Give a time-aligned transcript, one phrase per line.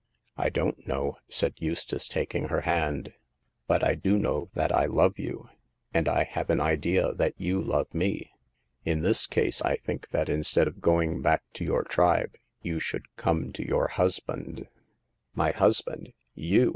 [0.35, 3.13] I don't know," said Eustace, taking her hand;
[3.67, 5.47] but I do know that I love you,
[5.93, 8.31] and I have an idea that you love me.
[8.83, 12.33] In this case, I think that instead of going back to your tribe
[12.63, 14.67] you should come to your husband."
[15.35, 16.69] My husband— you